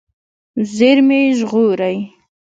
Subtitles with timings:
[0.73, 1.97] زیرمې ژغورئ.